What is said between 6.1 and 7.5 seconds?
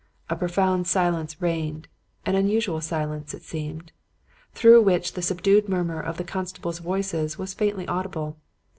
the constables' voices